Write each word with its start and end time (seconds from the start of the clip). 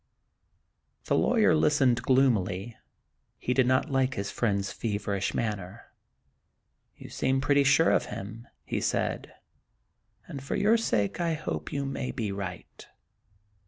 The 1.05 1.13
lawyer 1.15 1.53
listened 1.53 2.01
gloomily; 2.01 2.75
he 3.37 3.53
did 3.53 3.67
not 3.67 3.91
like 3.91 4.15
his 4.15 4.31
friend's 4.31 4.71
feverish 4.71 5.35
manner." 5.35 5.91
You 6.97 7.07
seem 7.09 7.39
pretty 7.39 7.63
sure 7.63 7.91
of 7.91 8.05
him," 8.05 8.47
he 8.65 8.81
said; 8.81 9.31
"and 10.25 10.41
for 10.41 10.55
your 10.55 10.75
sake 10.75 11.19
I 11.21 11.35
hope 11.35 11.71
you 11.71 11.85
may 11.85 12.09
be 12.11 12.31
right." 12.31 12.87